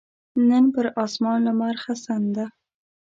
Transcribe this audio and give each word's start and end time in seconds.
نن 0.49 0.63
پر 0.73 0.85
اسمان 1.03 1.39
لمرغسن 1.45 2.23
ده 2.35 2.45